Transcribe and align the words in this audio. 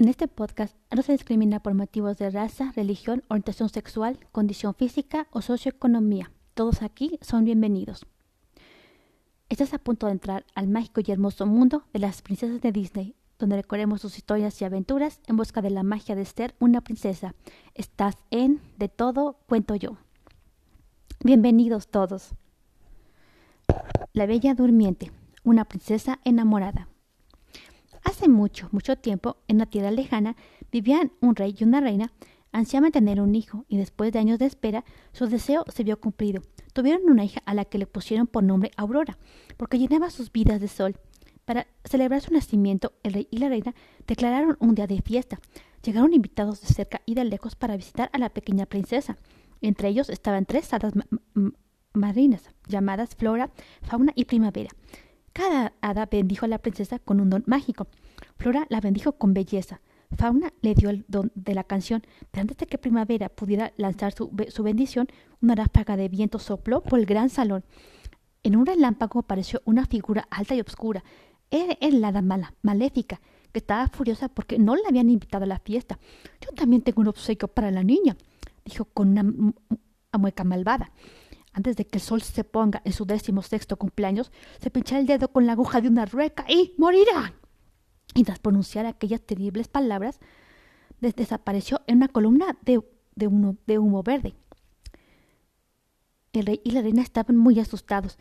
En 0.00 0.08
este 0.08 0.28
podcast 0.28 0.74
no 0.96 1.02
se 1.02 1.12
discrimina 1.12 1.60
por 1.60 1.74
motivos 1.74 2.16
de 2.16 2.30
raza, 2.30 2.72
religión, 2.74 3.22
orientación 3.28 3.68
sexual, 3.68 4.18
condición 4.32 4.74
física 4.74 5.26
o 5.30 5.42
socioeconomía. 5.42 6.32
Todos 6.54 6.80
aquí 6.80 7.18
son 7.20 7.44
bienvenidos. 7.44 8.06
Estás 9.50 9.74
a 9.74 9.78
punto 9.78 10.06
de 10.06 10.12
entrar 10.12 10.46
al 10.54 10.68
mágico 10.68 11.02
y 11.04 11.12
hermoso 11.12 11.44
mundo 11.44 11.84
de 11.92 11.98
las 11.98 12.22
princesas 12.22 12.62
de 12.62 12.72
Disney, 12.72 13.14
donde 13.38 13.56
recorremos 13.56 14.00
sus 14.00 14.16
historias 14.16 14.58
y 14.62 14.64
aventuras 14.64 15.20
en 15.26 15.36
busca 15.36 15.60
de 15.60 15.68
la 15.68 15.82
magia 15.82 16.14
de 16.14 16.24
ser 16.24 16.54
una 16.60 16.80
princesa. 16.80 17.34
Estás 17.74 18.16
en 18.30 18.62
De 18.78 18.88
todo 18.88 19.36
cuento 19.48 19.74
yo. 19.74 19.98
Bienvenidos 21.22 21.88
todos. 21.88 22.30
La 24.14 24.24
Bella 24.24 24.54
Durmiente, 24.54 25.12
una 25.44 25.66
princesa 25.66 26.20
enamorada. 26.24 26.88
Hace 28.04 28.28
mucho, 28.28 28.68
mucho 28.72 28.96
tiempo, 28.96 29.36
en 29.48 29.56
una 29.56 29.66
tierra 29.66 29.90
lejana, 29.90 30.36
vivían 30.72 31.12
un 31.20 31.36
rey 31.36 31.54
y 31.58 31.64
una 31.64 31.80
reina. 31.80 32.12
Ansiaban 32.52 32.90
tener 32.90 33.20
un 33.20 33.34
hijo, 33.34 33.64
y 33.68 33.76
después 33.76 34.12
de 34.12 34.18
años 34.18 34.38
de 34.38 34.46
espera, 34.46 34.84
su 35.12 35.26
deseo 35.26 35.64
se 35.72 35.84
vio 35.84 36.00
cumplido. 36.00 36.42
Tuvieron 36.72 37.08
una 37.08 37.24
hija 37.24 37.42
a 37.46 37.54
la 37.54 37.64
que 37.64 37.78
le 37.78 37.86
pusieron 37.86 38.26
por 38.26 38.42
nombre 38.42 38.72
Aurora, 38.76 39.18
porque 39.56 39.78
llenaba 39.78 40.10
sus 40.10 40.32
vidas 40.32 40.60
de 40.60 40.68
sol. 40.68 40.96
Para 41.44 41.66
celebrar 41.84 42.20
su 42.20 42.32
nacimiento, 42.32 42.92
el 43.02 43.12
rey 43.12 43.28
y 43.30 43.38
la 43.38 43.48
reina 43.48 43.74
declararon 44.06 44.56
un 44.60 44.74
día 44.74 44.86
de 44.86 45.00
fiesta. 45.02 45.40
Llegaron 45.82 46.12
invitados 46.12 46.60
de 46.60 46.68
cerca 46.68 47.02
y 47.06 47.14
de 47.14 47.24
lejos 47.24 47.54
para 47.54 47.76
visitar 47.76 48.10
a 48.12 48.18
la 48.18 48.30
pequeña 48.30 48.66
princesa. 48.66 49.16
Entre 49.60 49.88
ellos 49.88 50.10
estaban 50.10 50.46
tres 50.46 50.72
hadas 50.72 50.92
marinas, 51.92 52.50
llamadas 52.66 53.14
Flora, 53.14 53.50
Fauna 53.82 54.12
y 54.14 54.24
Primavera. 54.24 54.70
Cada 55.32 55.72
hada 55.80 56.06
bendijo 56.06 56.44
a 56.44 56.48
la 56.48 56.58
princesa 56.58 56.98
con 56.98 57.20
un 57.20 57.30
don 57.30 57.44
mágico. 57.46 57.86
Flora 58.36 58.66
la 58.68 58.80
bendijo 58.80 59.12
con 59.12 59.32
belleza. 59.32 59.80
Fauna 60.16 60.52
le 60.60 60.74
dio 60.74 60.90
el 60.90 61.04
don 61.06 61.30
de 61.36 61.54
la 61.54 61.62
canción, 61.62 62.02
pero 62.30 62.42
antes 62.42 62.56
de 62.56 62.66
que 62.66 62.78
Primavera 62.78 63.28
pudiera 63.28 63.72
lanzar 63.76 64.12
su, 64.12 64.30
bendición, 64.62 65.06
una 65.40 65.54
ráfaga 65.54 65.96
de 65.96 66.08
viento 66.08 66.40
sopló 66.40 66.82
por 66.82 66.98
el 66.98 67.06
gran 67.06 67.30
salón. 67.30 67.64
En 68.42 68.56
un 68.56 68.66
relámpago 68.66 69.20
apareció 69.20 69.62
una 69.64 69.86
figura 69.86 70.26
alta 70.30 70.54
y 70.56 70.60
oscura. 70.60 71.04
Era 71.50 71.76
la 71.80 72.08
hada 72.08 72.22
mala, 72.22 72.54
maléfica, 72.62 73.20
que 73.52 73.60
estaba 73.60 73.86
furiosa 73.88 74.28
porque 74.28 74.58
no 74.58 74.74
la 74.74 74.88
habían 74.88 75.10
invitado 75.10 75.44
a 75.44 75.48
la 75.48 75.60
fiesta. 75.60 75.98
Yo 76.40 76.50
también 76.52 76.82
tengo 76.82 77.02
un 77.02 77.08
obsequio 77.08 77.48
para 77.48 77.70
la 77.70 77.84
niña, 77.84 78.16
dijo 78.64 78.86
con 78.86 79.10
una 79.10 79.52
mueca 80.18 80.42
malvada. 80.42 80.90
Antes 81.52 81.76
de 81.76 81.86
que 81.86 81.98
el 81.98 82.02
sol 82.02 82.22
se 82.22 82.44
ponga 82.44 82.80
en 82.84 82.92
su 82.92 83.04
décimo 83.04 83.42
sexto 83.42 83.76
cumpleaños, 83.76 84.30
se 84.60 84.70
pincha 84.70 84.98
el 84.98 85.06
dedo 85.06 85.28
con 85.28 85.46
la 85.46 85.52
aguja 85.52 85.80
de 85.80 85.88
una 85.88 86.06
rueca 86.06 86.44
y 86.48 86.74
morirá. 86.78 87.34
Y 88.14 88.24
tras 88.24 88.38
pronunciar 88.38 88.86
aquellas 88.86 89.20
terribles 89.20 89.68
palabras, 89.68 90.20
desapareció 91.00 91.80
en 91.86 91.98
una 91.98 92.08
columna 92.08 92.56
de, 92.62 92.82
de, 93.14 93.26
humo, 93.26 93.56
de 93.66 93.78
humo 93.78 94.02
verde. 94.02 94.34
El 96.32 96.46
rey 96.46 96.60
y 96.64 96.70
la 96.70 96.82
reina 96.82 97.02
estaban 97.02 97.36
muy 97.36 97.58
asustados. 97.58 98.18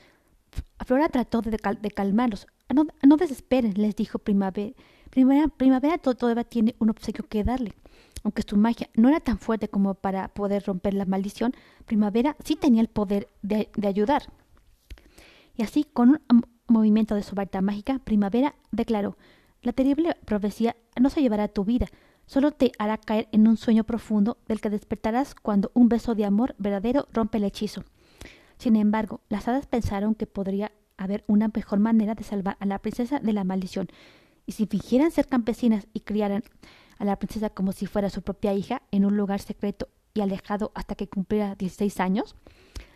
Flora 0.86 1.10
trató 1.10 1.42
de, 1.42 1.58
calmarlos. 1.60 2.48
No, 2.74 2.88
no, 3.04 3.18
desesperen, 3.18 3.74
les 3.76 3.96
dijo 3.96 4.20
Primavera. 4.20 4.76
Primavera, 5.10 5.98
todavía 5.98 6.44
tiene 6.44 6.76
un 6.80 6.90
obsequio 6.90 7.26
que 7.28 7.44
darle. 7.44 7.74
Aunque 8.24 8.44
su 8.44 8.58
magia 8.58 8.90
no 8.96 9.10
era 9.10 9.20
tan 9.20 9.40
fuerte 9.40 9.70
como 9.70 9.96
para 9.96 10.28
poder 10.30 10.64
romper 10.66 10.94
la 10.94 11.06
maldición, 11.06 11.54
Primavera 11.86 12.36
sí 12.44 12.56
tenía 12.56 12.82
el 12.82 12.90
poder 12.90 13.30
de, 13.42 13.70
ayudar. 13.88 14.24
Y 15.56 15.64
así, 15.64 15.86
con 15.86 16.22
un 16.30 16.44
movimiento 16.68 17.16
de 17.16 17.24
su 17.24 17.36
varita 17.36 17.62
mágica, 17.62 18.00
Primavera 18.00 18.56
declaró 18.72 19.18
La 19.62 19.74
terrible 19.74 20.16
profecía 20.26 20.76
no 21.00 21.10
se 21.10 21.22
llevará 21.22 21.46
a 21.46 21.48
tu 21.48 21.64
vida, 21.64 21.88
solo 22.26 22.52
te 22.52 22.72
hará 22.78 22.98
caer 22.98 23.28
en 23.32 23.48
un 23.48 23.58
sueño 23.58 23.84
profundo 23.84 24.38
del 24.48 24.62
que 24.62 24.70
despertarás 24.70 25.34
cuando 25.34 25.72
un 25.74 25.90
beso 25.90 26.14
de 26.14 26.26
amor 26.26 26.56
verdadero 26.60 27.08
rompe 27.12 27.38
el 27.38 27.46
hechizo. 27.46 27.84
Sin 28.58 28.76
embargo, 28.76 29.22
las 29.30 29.48
hadas 29.48 29.66
pensaron 29.66 30.14
que 30.14 30.28
podría 30.28 30.72
haber 30.98 31.24
una 31.28 31.50
mejor 31.54 31.80
manera 31.80 32.14
de 32.14 32.24
salvar 32.24 32.58
a 32.60 32.66
la 32.66 32.80
princesa 32.80 33.20
de 33.20 33.34
la 33.34 33.46
maldición, 33.46 33.88
y 34.50 34.54
si 34.54 34.66
fingieran 34.66 35.12
ser 35.12 35.28
campesinas 35.28 35.86
y 35.94 36.00
criaran 36.00 36.44
a 36.98 37.06
la 37.06 37.18
princesa 37.18 37.52
como 37.52 37.72
si 37.72 37.86
fuera 37.86 38.10
su 38.10 38.24
propia 38.24 38.52
hija 38.56 38.82
en 38.90 39.06
un 39.06 39.16
lugar 39.16 39.42
secreto 39.42 39.90
y 40.16 40.22
alejado 40.22 40.72
hasta 40.74 40.96
que 40.96 41.08
cumpliera 41.08 41.54
16 41.54 42.00
años? 42.00 42.36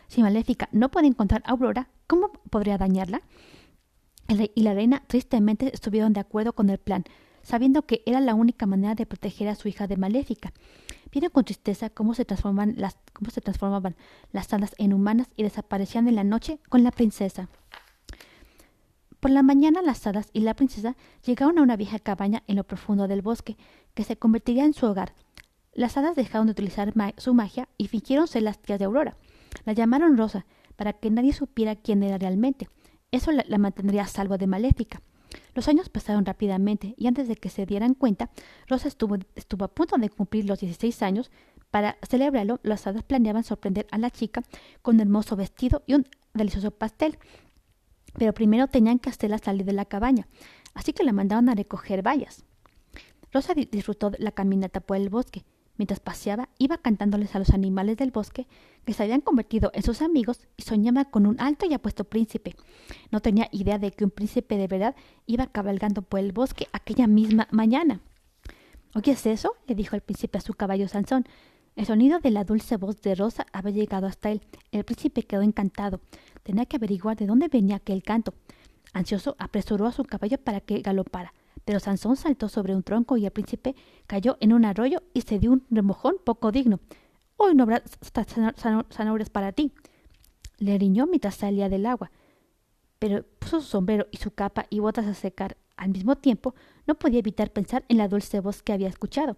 Si 0.08 0.24
Maléfica 0.24 0.68
no 0.72 0.90
puede 0.90 1.06
encontrar 1.06 1.44
a 1.46 1.52
Aurora, 1.52 1.90
¿cómo 2.08 2.32
podría 2.50 2.80
dañarla? 2.80 3.22
El 4.28 4.40
rey 4.40 4.52
y 4.56 4.64
la 4.64 4.74
reina 4.74 5.04
tristemente 5.06 5.70
estuvieron 5.72 6.12
de 6.14 6.22
acuerdo 6.22 6.54
con 6.54 6.72
el 6.72 6.80
plan, 6.80 7.04
sabiendo 7.44 7.84
que 7.84 8.02
era 8.08 8.20
la 8.20 8.34
única 8.34 8.66
manera 8.66 8.96
de 8.96 9.06
proteger 9.06 9.48
a 9.48 9.54
su 9.54 9.68
hija 9.68 9.86
de 9.86 9.98
Maléfica. 9.98 10.54
Vieron 11.12 11.30
con 11.30 11.46
tristeza 11.46 11.92
cómo 11.92 12.16
se, 12.16 12.26
transformaban 12.26 12.74
las, 12.78 12.98
cómo 13.14 13.30
se 13.30 13.42
transformaban 13.42 13.96
las 14.32 14.52
hadas 14.52 14.74
en 14.80 14.92
humanas 14.92 15.28
y 15.36 15.44
desaparecían 15.44 16.08
en 16.08 16.16
la 16.16 16.24
noche 16.24 16.58
con 16.70 16.84
la 16.84 16.90
princesa. 16.90 17.48
Por 19.24 19.32
la 19.32 19.42
mañana 19.42 19.82
las 19.82 20.06
hadas 20.06 20.28
y 20.34 20.42
la 20.42 20.54
princesa 20.54 20.98
llegaron 21.26 21.58
a 21.58 21.62
una 21.62 21.78
vieja 21.78 21.98
cabaña 21.98 22.44
en 22.46 22.58
lo 22.58 22.66
profundo 22.66 23.08
del 23.08 23.22
bosque, 23.22 23.56
que 23.94 24.04
se 24.04 24.18
convertiría 24.18 24.66
en 24.66 24.74
su 24.74 24.86
hogar. 24.86 25.14
Las 25.72 25.96
hadas 25.96 26.18
dejaron 26.18 26.48
de 26.48 26.52
utilizar 26.52 26.94
su 27.16 27.34
magia 27.34 27.70
y 27.78 27.88
fingieron 27.88 28.28
ser 28.28 28.44
las 28.44 28.60
tías 28.60 28.80
de 28.80 28.86
Aurora. 28.86 29.16
La 29.64 29.72
llamaron 29.72 30.18
Rosa, 30.18 30.46
para 30.76 30.92
que 30.92 31.10
nadie 31.10 31.32
supiera 31.32 31.78
quién 31.78 32.04
era 32.04 32.18
realmente. 32.18 32.68
Eso 33.12 33.32
la, 33.32 33.58
mantendría 33.58 34.02
a 34.02 34.08
salvo 34.08 34.38
de 34.38 34.46
Maléfica. 34.46 35.02
Los 35.56 35.70
años 35.70 35.88
pasaron 35.88 36.26
rápidamente 36.26 36.94
y 36.98 37.08
antes 37.08 37.30
de 37.30 37.38
que 37.38 37.48
se 37.48 37.66
dieran 37.66 37.94
cuenta, 37.94 38.30
Rosa 38.68 38.90
estuvo, 38.90 39.16
estuvo 39.36 39.64
a 39.64 39.74
punto 39.74 39.96
de 39.96 40.10
cumplir 40.10 40.50
los 40.50 40.60
16 40.60 41.02
años. 41.02 41.32
Para 41.72 41.98
celebrarlo, 42.06 42.60
las 42.62 42.88
hadas 42.88 43.04
planeaban 43.04 43.46
sorprender 43.46 43.88
a 43.90 43.98
la 44.00 44.12
chica 44.12 44.44
con 44.82 44.96
un 44.96 45.02
hermoso 45.02 45.38
vestido 45.38 45.82
y 45.88 45.94
un 45.94 46.10
delicioso 46.34 46.72
pastel, 46.72 47.18
pero 48.18 48.34
primero 48.34 48.68
tenían 48.68 49.00
que 49.00 49.10
hacerla 49.10 49.38
salir 49.38 49.66
de 49.66 49.74
la 49.74 49.86
cabaña, 49.86 50.28
así 50.74 50.94
que 50.94 51.04
la 51.04 51.14
mandaron 51.14 51.50
a 51.50 51.56
recoger 51.56 52.02
bayas. 52.02 52.46
Rosa 53.32 53.54
disfrutó 53.56 54.12
la 54.20 54.32
caminata 54.32 54.80
por 54.80 54.98
el 54.98 55.10
bosque. 55.10 55.44
Mientras 55.76 56.00
paseaba, 56.00 56.50
iba 56.60 56.78
cantándoles 56.78 57.36
a 57.36 57.40
los 57.40 57.50
animales 57.50 57.98
del 57.98 58.12
bosque 58.12 58.46
que 58.86 58.94
se 58.94 59.02
habían 59.02 59.22
convertido 59.22 59.72
en 59.74 59.82
sus 59.82 60.04
amigos 60.04 60.48
y 60.56 60.62
soñaba 60.62 61.06
con 61.06 61.26
un 61.26 61.42
alto 61.42 61.66
y 61.66 61.74
apuesto 61.74 62.04
príncipe. 62.04 62.56
No 63.12 63.22
tenía 63.22 63.50
idea 63.52 63.80
de 63.80 63.90
que 63.92 64.04
un 64.04 64.12
príncipe 64.12 64.58
de 64.58 64.68
verdad 64.68 64.96
iba 65.26 65.48
cabalgando 65.48 66.04
por 66.04 66.20
el 66.20 66.32
bosque 66.32 66.68
aquella 66.74 67.08
misma 67.08 67.48
mañana. 67.50 68.02
¿Oyes 68.94 69.26
eso? 69.26 69.56
le 69.66 69.74
dijo 69.74 69.96
el 69.96 70.04
príncipe 70.04 70.38
a 70.38 70.42
su 70.42 70.54
caballo 70.54 70.88
Sansón. 70.88 71.26
El 71.76 71.88
sonido 71.88 72.20
de 72.20 72.30
la 72.30 72.44
dulce 72.44 72.78
voz 72.78 73.02
de 73.02 73.16
Rosa 73.16 73.48
había 73.52 73.74
llegado 73.74 74.06
hasta 74.06 74.30
él. 74.30 74.42
El 74.72 74.84
príncipe 74.84 75.24
quedó 75.24 75.42
encantado. 75.42 76.02
Tenía 76.44 76.66
que 76.66 76.76
averiguar 76.76 77.18
de 77.18 77.26
dónde 77.26 77.48
venía 77.48 77.78
aquel 77.78 78.04
canto. 78.04 78.34
Ansioso, 78.94 79.36
apresuró 79.40 79.88
a 79.88 79.92
su 79.92 80.04
caballo 80.04 80.38
para 80.38 80.62
que 80.62 80.82
galopara. 80.82 81.34
Pero 81.66 81.80
Sansón 81.80 82.16
saltó 82.16 82.50
sobre 82.50 82.76
un 82.76 82.84
tronco 82.84 83.18
y 83.18 83.26
el 83.26 83.32
príncipe 83.32 83.76
cayó 84.06 84.38
en 84.42 84.54
un 84.54 84.66
arroyo 84.66 85.02
y 85.14 85.22
se 85.22 85.40
dio 85.40 85.52
un 85.52 85.66
remojón 85.70 86.16
poco 86.24 86.52
digno. 86.52 86.80
Hoy 87.38 87.56
no 87.56 87.64
habrá 87.64 87.84
zanahorias 88.90 89.30
para 89.30 89.52
ti. 89.52 89.72
Le 90.58 90.78
riñó 90.78 91.08
mientras 91.08 91.36
salía 91.36 91.70
del 91.70 91.86
agua. 91.86 92.12
Pero 93.00 93.24
puso 93.40 93.62
su 93.62 93.68
sombrero 93.68 94.08
y 94.12 94.18
su 94.18 94.32
capa 94.32 94.66
y 94.70 94.80
botas 94.80 95.06
a 95.08 95.14
secar. 95.14 95.58
Al 95.76 95.90
mismo 95.90 96.16
tiempo, 96.16 96.54
no 96.86 96.96
podía 96.96 97.20
evitar 97.20 97.52
pensar 97.52 97.84
en 97.90 97.98
la 97.98 98.08
dulce 98.08 98.40
voz 98.40 98.62
que 98.62 98.74
había 98.74 98.88
escuchado. 98.88 99.38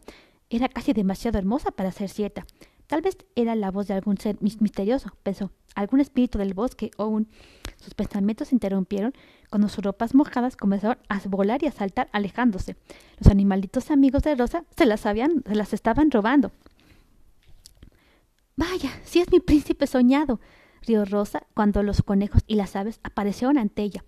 Era 0.50 0.68
casi 0.68 0.94
demasiado 0.94 1.38
hermosa 1.38 1.72
para 1.72 1.92
ser 1.92 2.10
cierta. 2.10 2.46
Tal 2.88 3.02
vez 3.02 3.18
era 3.36 3.56
la 3.56 3.72
voz 3.72 3.88
de 3.88 3.94
algún 3.94 4.18
ser 4.18 4.38
misterioso, 4.42 5.12
pensó, 5.24 5.52
algún 5.76 6.00
espíritu 6.00 6.38
del 6.38 6.54
bosque 6.54 6.92
o 6.98 7.08
un... 7.08 7.28
Sus 7.78 7.94
pensamientos 7.94 8.48
se 8.48 8.56
interrumpieron 8.56 9.14
cuando 9.50 9.70
sus 9.70 9.84
ropas 9.84 10.16
mojadas 10.16 10.56
comenzaron 10.56 10.98
a 11.10 11.20
volar 11.28 11.64
y 11.64 11.68
a 11.68 11.72
saltar 11.72 12.10
alejándose. 12.14 12.76
Los 13.20 13.30
animalitos 13.30 13.92
amigos 13.92 14.24
de 14.24 14.36
Rosa 14.36 14.64
se 14.76 14.86
las 14.86 15.06
habían, 15.06 15.44
se 15.46 15.56
las 15.56 15.74
estaban 15.74 16.10
robando. 16.10 16.52
Vaya, 18.56 18.92
si 19.04 19.20
es 19.20 19.32
mi 19.32 19.40
príncipe 19.40 19.88
soñado, 19.88 20.40
rió 20.82 21.06
Rosa 21.06 21.46
cuando 21.54 21.84
los 21.84 22.02
conejos 22.02 22.42
y 22.48 22.56
las 22.56 22.76
aves 22.76 23.00
aparecieron 23.04 23.58
ante 23.58 23.84
ella 23.84 24.04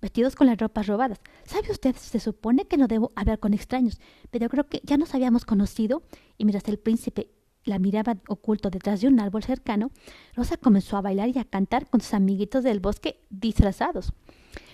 vestidos 0.00 0.36
con 0.36 0.46
las 0.46 0.58
ropas 0.58 0.86
robadas. 0.86 1.20
¿Sabe 1.44 1.70
usted? 1.70 1.96
Se 1.96 2.20
supone 2.20 2.66
que 2.66 2.76
no 2.76 2.86
debo 2.86 3.10
hablar 3.16 3.38
con 3.38 3.54
extraños, 3.54 4.00
pero 4.30 4.48
creo 4.48 4.66
que 4.66 4.80
ya 4.84 4.96
nos 4.96 5.14
habíamos 5.14 5.44
conocido. 5.44 6.02
Y 6.36 6.44
mientras 6.44 6.68
el 6.68 6.78
príncipe 6.78 7.30
la 7.64 7.78
miraba 7.78 8.16
oculto 8.28 8.70
detrás 8.70 9.00
de 9.00 9.08
un 9.08 9.20
árbol 9.20 9.42
cercano, 9.42 9.90
Rosa 10.34 10.56
comenzó 10.56 10.96
a 10.96 11.02
bailar 11.02 11.28
y 11.28 11.38
a 11.38 11.44
cantar 11.44 11.88
con 11.88 12.00
sus 12.00 12.14
amiguitos 12.14 12.64
del 12.64 12.80
bosque 12.80 13.20
disfrazados. 13.30 14.12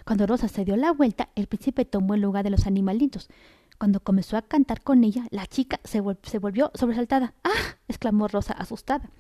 Cuando 0.05 0.27
Rosa 0.27 0.49
se 0.49 0.65
dio 0.65 0.77
la 0.77 0.93
vuelta, 0.93 1.31
el 1.35 1.47
príncipe 1.47 1.85
tomó 1.85 2.15
el 2.15 2.21
lugar 2.21 2.45
de 2.45 2.51
los 2.51 2.67
animalitos. 2.67 3.29
Cuando 3.79 4.01
comenzó 4.01 4.37
a 4.37 4.43
cantar 4.43 4.83
con 4.83 5.03
ella, 5.03 5.27
la 5.31 5.47
chica 5.47 5.81
se, 5.85 6.01
volvió 6.01 6.71
sobresaltada. 6.75 7.35
¡Ah! 7.43 7.79
exclamó 7.89 8.29
Rosa 8.29 8.53
asustada. 8.53 9.11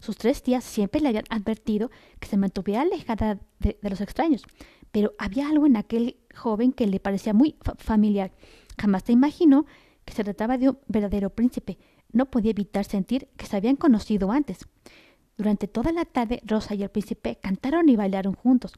Sus 0.00 0.16
tres 0.16 0.42
tías 0.42 0.64
siempre 0.64 1.00
le 1.00 1.08
habían 1.08 1.24
advertido 1.30 1.90
que 2.20 2.28
se 2.28 2.36
mantuviera 2.36 2.82
alejada 2.82 3.40
de 3.58 3.78
los 3.82 4.00
extraños, 4.00 4.44
pero 4.92 5.12
había 5.18 5.48
algo 5.48 5.66
en 5.66 5.76
aquel 5.76 6.16
joven 6.34 6.72
que 6.72 6.86
le 6.86 7.00
parecía 7.00 7.32
muy 7.32 7.56
familiar. 7.78 8.32
Jamás 8.78 9.02
se 9.04 9.12
imaginó 9.12 9.66
que 10.04 10.12
se 10.12 10.24
trataba 10.24 10.58
de 10.58 10.70
un 10.70 10.78
verdadero 10.86 11.30
príncipe. 11.30 11.78
No 12.14 12.30
podía 12.30 12.52
evitar 12.52 12.86
sentir 12.86 13.28
que 13.36 13.44
se 13.44 13.56
habían 13.56 13.76
conocido 13.76 14.32
antes. 14.32 14.66
Durante 15.36 15.66
toda 15.66 15.92
la 15.92 16.04
tarde, 16.04 16.40
Rosa 16.46 16.74
y 16.74 16.82
el 16.84 16.88
príncipe 16.88 17.38
cantaron 17.42 17.88
y 17.88 17.96
bailaron 17.96 18.34
juntos. 18.34 18.72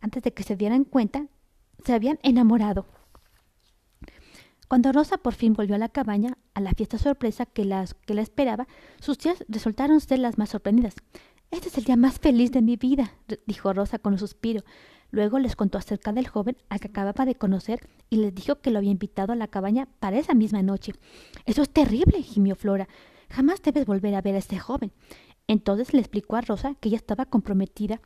Antes 0.00 0.22
de 0.22 0.32
que 0.32 0.42
se 0.42 0.56
dieran 0.56 0.84
cuenta, 0.84 1.26
se 1.84 1.92
habían 1.92 2.18
enamorado. 2.22 2.86
Cuando 4.68 4.90
Rosa 4.92 5.18
por 5.18 5.34
fin 5.34 5.52
volvió 5.52 5.74
a 5.76 5.78
la 5.78 5.90
cabaña, 5.90 6.38
a 6.54 6.60
la 6.60 6.72
fiesta 6.72 6.98
sorpresa 6.98 7.46
que, 7.46 7.66
las, 7.66 7.92
que 7.94 8.14
la 8.14 8.22
esperaba, 8.22 8.66
sus 9.00 9.18
tías 9.18 9.44
resultaron 9.48 10.00
ser 10.00 10.18
las 10.18 10.38
más 10.38 10.48
sorprendidas. 10.48 10.94
Este 11.50 11.68
es 11.68 11.78
el 11.78 11.84
día 11.84 11.96
más 11.96 12.18
feliz 12.18 12.52
de 12.52 12.62
mi 12.62 12.76
vida, 12.76 13.12
dijo 13.46 13.72
Rosa 13.72 13.98
con 13.98 14.14
un 14.14 14.18
suspiro. 14.18 14.62
Luego 15.10 15.38
les 15.38 15.56
contó 15.56 15.78
acerca 15.78 16.12
del 16.12 16.28
joven 16.28 16.56
al 16.68 16.80
que 16.80 16.88
acababa 16.88 17.24
de 17.24 17.34
conocer 17.34 17.80
y 18.10 18.16
les 18.18 18.34
dijo 18.34 18.60
que 18.60 18.70
lo 18.70 18.78
había 18.78 18.90
invitado 18.90 19.32
a 19.32 19.36
la 19.36 19.48
cabaña 19.48 19.88
para 20.00 20.18
esa 20.18 20.34
misma 20.34 20.62
noche. 20.62 20.92
Eso 21.46 21.62
es 21.62 21.70
terrible, 21.70 22.22
gimió 22.22 22.54
Flora. 22.56 22.88
Jamás 23.30 23.62
debes 23.62 23.86
volver 23.86 24.14
a 24.14 24.22
ver 24.22 24.34
a 24.34 24.38
ese 24.38 24.58
joven. 24.58 24.92
Entonces 25.46 25.94
le 25.94 26.00
explicó 26.00 26.36
a 26.36 26.42
Rosa 26.42 26.74
que 26.80 26.88
ella 26.88 26.98
estaba 26.98 27.24
comprometida 27.24 28.00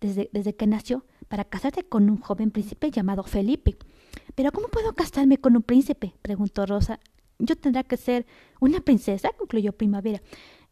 desde, 0.00 0.30
desde 0.32 0.54
que 0.54 0.66
nació 0.66 1.04
para 1.28 1.44
casarse 1.44 1.84
con 1.84 2.10
un 2.10 2.18
joven 2.18 2.50
príncipe 2.50 2.90
llamado 2.90 3.22
Felipe. 3.22 3.76
¿Pero 4.34 4.52
cómo 4.52 4.68
puedo 4.68 4.92
casarme 4.94 5.38
con 5.38 5.56
un 5.56 5.62
príncipe? 5.62 6.14
preguntó 6.22 6.66
Rosa. 6.66 6.98
Yo 7.38 7.56
tendrá 7.56 7.84
que 7.84 7.96
ser 7.96 8.26
una 8.60 8.80
princesa, 8.80 9.30
concluyó 9.36 9.72
Primavera. 9.72 10.22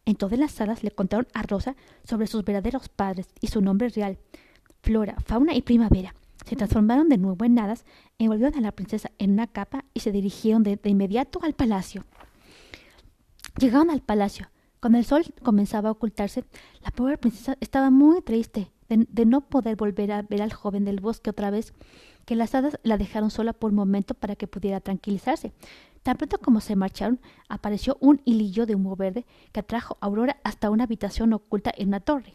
En 0.04 0.16
todas 0.16 0.38
las 0.38 0.52
salas 0.52 0.82
le 0.82 0.90
contaron 0.90 1.26
a 1.34 1.42
Rosa 1.42 1.76
sobre 2.04 2.26
sus 2.26 2.44
verdaderos 2.44 2.88
padres 2.88 3.28
y 3.40 3.48
su 3.48 3.60
nombre 3.60 3.88
real. 3.88 4.18
Flora, 4.86 5.16
Fauna 5.26 5.52
y 5.56 5.62
Primavera. 5.62 6.14
Se 6.44 6.54
transformaron 6.54 7.08
de 7.08 7.18
nuevo 7.18 7.44
en 7.44 7.58
hadas, 7.58 7.84
envolvieron 8.20 8.56
a 8.56 8.60
la 8.60 8.70
princesa 8.70 9.10
en 9.18 9.32
una 9.32 9.48
capa 9.48 9.84
y 9.94 9.98
se 9.98 10.12
dirigieron 10.12 10.62
de, 10.62 10.78
inmediato 10.84 11.40
al 11.42 11.54
palacio. 11.54 12.04
Llegaron 13.58 13.90
al 13.90 14.00
palacio. 14.00 14.48
Cuando 14.78 14.98
el 14.98 15.04
sol 15.04 15.24
comenzaba 15.42 15.88
a 15.88 15.92
ocultarse, 15.92 16.44
la 16.84 16.92
pobre 16.92 17.18
princesa 17.18 17.56
estaba 17.58 17.90
muy 17.90 18.22
triste 18.22 18.70
de, 18.88 19.26
no 19.26 19.40
poder 19.40 19.74
volver 19.74 20.12
a 20.12 20.22
ver 20.22 20.40
al 20.40 20.52
joven 20.52 20.84
del 20.84 21.00
bosque 21.00 21.30
otra 21.30 21.50
vez, 21.50 21.72
que 22.24 22.36
las 22.36 22.54
hadas 22.54 22.78
la 22.84 22.96
dejaron 22.96 23.32
sola 23.32 23.54
por 23.54 23.70
un 23.70 23.76
momento 23.76 24.14
para 24.14 24.36
que 24.36 24.46
pudiera 24.46 24.78
tranquilizarse. 24.78 25.52
Tan 26.04 26.16
pronto 26.16 26.38
como 26.38 26.60
se 26.60 26.76
marcharon, 26.76 27.18
apareció 27.48 27.96
un 27.98 28.22
hilillo 28.24 28.66
de 28.66 28.76
humo 28.76 28.94
verde 28.94 29.26
que 29.50 29.58
atrajo 29.58 29.98
a 30.00 30.06
Aurora 30.06 30.38
hasta 30.44 30.70
una 30.70 30.84
habitación 30.84 31.32
oculta 31.32 31.72
en 31.76 31.88
una 31.88 31.98
torre. 31.98 32.34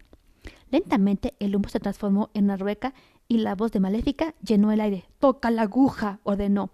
Lentamente 0.72 1.36
el 1.40 1.56
humo 1.56 1.68
se 1.70 1.80
transformó 1.80 2.30
en 2.34 2.46
una 2.46 2.58
rueca 2.58 2.94
y 3.28 3.40
la 3.40 3.56
voz 3.56 3.72
de 3.72 3.82
Maléfica 3.82 4.34
llenó 4.42 4.72
el 4.72 4.82
aire. 4.82 5.06
¡Toca 5.20 5.52
la 5.52 5.64
aguja! 5.64 6.20
ordenó. 6.24 6.72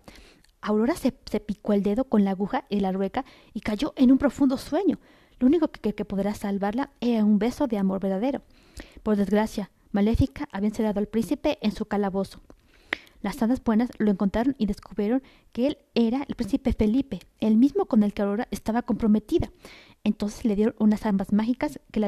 Aurora 0.61 0.95
se, 0.95 1.11
picó 1.11 1.73
el 1.73 1.83
dedo 1.83 2.05
con 2.05 2.23
la 2.23 2.31
aguja 2.31 2.65
en 2.69 2.83
la 2.83 2.91
rueca 2.91 3.25
y 3.53 3.61
cayó 3.61 3.94
en 3.95 4.11
un 4.11 4.17
profundo 4.17 4.57
sueño. 4.57 4.99
Lo 5.39 5.47
único 5.47 5.67
que, 5.69 5.94
que 5.94 6.05
podrá 6.05 6.33
salvarla 6.33 6.91
era 6.99 7.25
un 7.25 7.39
beso 7.39 7.67
de 7.67 7.77
amor 7.77 7.99
verdadero. 7.99 8.41
Por 9.03 9.17
desgracia, 9.17 9.71
Maléfica 9.91 10.47
había 10.51 10.69
encerrado 10.69 10.99
al 10.99 11.07
príncipe 11.07 11.57
en 11.61 11.71
su 11.71 11.85
calabozo. 11.85 12.41
Las 13.21 13.41
hadas 13.41 13.63
buenas 13.63 13.89
lo 13.97 14.11
encontraron 14.11 14.55
y 14.57 14.67
descubrieron 14.67 15.23
que 15.51 15.67
él 15.67 15.77
era 15.95 16.23
el 16.27 16.35
príncipe 16.35 16.73
Felipe, 16.73 17.19
el 17.39 17.57
mismo 17.57 17.85
con 17.85 18.03
el 18.03 18.13
que 18.13 18.21
Aurora 18.21 18.47
estaba 18.51 18.83
comprometida. 18.83 19.51
Entonces 20.07 20.45
le 20.45 20.56
dieron 20.56 20.74
unas 20.80 21.06
armas 21.06 21.33
mágicas 21.33 21.81
que 21.92 22.00
le, 22.00 22.06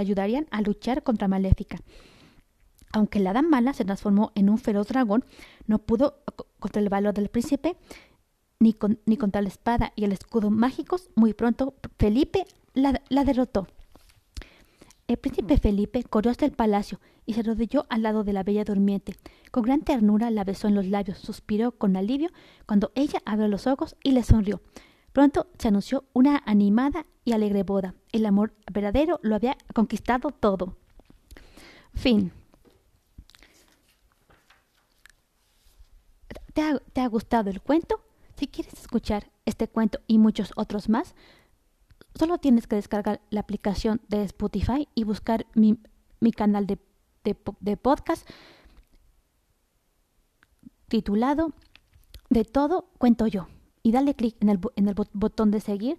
ayudarían 0.00 0.46
a 0.50 0.62
luchar 0.62 1.02
contra 1.02 1.28
Maléfica. 1.28 1.76
Aunque 2.94 3.20
la 3.20 3.30
hada 3.30 3.42
mala 3.42 3.74
se 3.74 3.84
transformó 3.84 4.32
en 4.34 4.48
un 4.48 4.56
feroz 4.56 4.88
dragón, 4.88 5.22
no 5.66 5.80
pudo 5.80 6.22
contra 6.58 6.80
el 6.80 6.88
valor 6.88 7.12
del 7.12 7.28
príncipe 7.28 7.76
ni, 8.58 8.74
ni 9.04 9.18
contra 9.18 9.42
la 9.42 9.48
espada 9.48 9.92
y 9.96 10.04
el 10.04 10.12
escudo 10.12 10.50
mágicos. 10.50 11.10
Muy 11.14 11.34
pronto 11.34 11.74
Felipe 11.98 12.46
la, 12.72 13.02
la 13.10 13.24
derrotó. 13.24 13.68
El 15.06 15.18
príncipe 15.18 15.58
Felipe 15.58 16.04
corrió 16.04 16.30
hasta 16.30 16.46
el 16.46 16.52
palacio 16.52 17.00
y 17.26 17.34
se 17.34 17.40
arrodilló 17.40 17.84
al 17.90 18.00
lado 18.00 18.24
de 18.24 18.32
la 18.32 18.44
bella 18.44 18.64
durmiente. 18.64 19.14
Con 19.50 19.64
gran 19.64 19.82
ternura 19.82 20.30
la 20.30 20.44
besó 20.44 20.68
en 20.68 20.74
los 20.74 20.86
labios, 20.86 21.18
suspiró 21.18 21.72
con 21.72 21.98
alivio 21.98 22.30
cuando 22.64 22.92
ella 22.94 23.20
abrió 23.26 23.46
los 23.48 23.66
ojos 23.66 23.94
y 24.02 24.12
le 24.12 24.22
sonrió. 24.22 24.62
Pronto 25.14 25.46
se 25.58 25.68
anunció 25.68 26.04
una 26.12 26.42
animada 26.44 27.06
y 27.24 27.32
alegre 27.32 27.62
boda. 27.62 27.94
El 28.12 28.26
amor 28.26 28.52
verdadero 28.70 29.18
lo 29.22 29.34
había 29.34 29.56
conquistado 29.72 30.30
todo. 30.30 30.76
Fin. 31.94 32.30
¿Te 36.52 36.60
ha, 36.60 36.78
¿Te 36.78 37.00
ha, 37.00 37.06
gustado 37.06 37.48
el 37.48 37.62
cuento? 37.62 38.04
Si 38.36 38.48
quieres 38.48 38.74
escuchar 38.74 39.30
este 39.46 39.68
cuento 39.68 40.00
y 40.06 40.18
muchos 40.18 40.52
otros 40.56 40.90
más, 40.90 41.14
Solo 42.16 42.38
tienes 42.38 42.68
que 42.68 42.76
descargar 42.76 43.20
la 43.30 43.40
aplicación 43.40 44.00
de 44.08 44.22
Spotify 44.22 44.88
y 44.94 45.02
buscar 45.02 45.46
mi, 45.54 45.76
canal 46.32 46.66
de, 46.66 47.76
podcast 47.76 48.28
titulado 50.86 51.52
De 52.30 52.44
todo 52.44 52.88
cuento 52.98 53.26
yo. 53.26 53.48
Y 53.84 53.92
dale 53.92 54.14
clic 54.16 54.34
en 54.40 54.48
el, 54.48 54.58
en 54.74 54.88
el 54.88 54.96
botón 55.12 55.52
de 55.52 55.60
seguir 55.60 55.98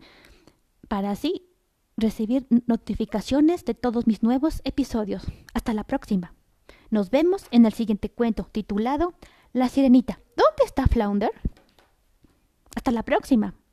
para 0.90 1.12
así 1.12 1.48
recibir 1.96 2.46
notificaciones 2.68 3.64
de 3.64 3.74
todos 3.74 4.08
mis 4.08 4.22
nuevos 4.24 4.62
episodios. 4.66 5.26
Hasta 5.54 5.74
la 5.74 5.86
próxima. 5.86 6.34
Nos 6.90 7.10
vemos 7.10 7.46
en 7.52 7.66
el 7.66 7.74
siguiente 7.74 8.10
cuento 8.10 8.50
titulado 8.52 9.14
La 9.54 9.70
Sirenita. 9.70 10.20
¿Dónde 10.36 10.66
está 10.66 10.88
Flounder? 10.88 11.32
Hasta 12.76 12.92
la 12.92 13.04
próxima. 13.04 13.56